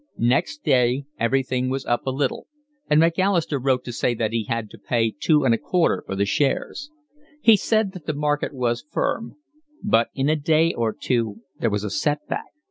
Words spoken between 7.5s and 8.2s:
said that the